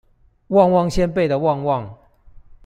[0.47, 1.95] 旺旺仙貝的旺旺